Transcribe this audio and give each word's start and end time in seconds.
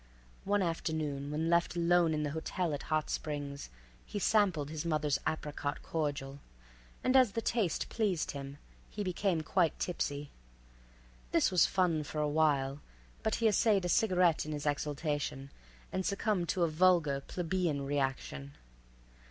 One 0.45 0.63
afternoon, 0.63 1.29
when 1.29 1.47
left 1.47 1.75
alone 1.75 2.15
in 2.15 2.23
the 2.23 2.31
hotel 2.31 2.73
at 2.73 2.81
Hot 2.89 3.07
Springs, 3.11 3.69
he 4.03 4.17
sampled 4.17 4.71
his 4.71 4.83
mother's 4.83 5.19
apricot 5.27 5.83
cordial, 5.83 6.39
and 7.03 7.15
as 7.15 7.33
the 7.33 7.39
taste 7.43 7.87
pleased 7.87 8.31
him, 8.31 8.57
he 8.89 9.03
became 9.03 9.41
quite 9.41 9.77
tipsy. 9.77 10.31
This 11.31 11.51
was 11.51 11.67
fun 11.67 12.01
for 12.03 12.17
a 12.19 12.27
while, 12.27 12.79
but 13.21 13.35
he 13.35 13.47
essayed 13.47 13.85
a 13.85 13.89
cigarette 13.89 14.43
in 14.43 14.53
his 14.53 14.65
exaltation, 14.65 15.51
and 15.91 16.03
succumbed 16.03 16.49
to 16.49 16.63
a 16.63 16.67
vulgar, 16.67 17.21
plebeian 17.27 17.85
reaction. 17.85 18.53